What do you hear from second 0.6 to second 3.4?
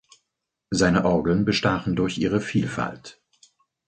Seine Orgeln bestachen durch ihre Vielfalt.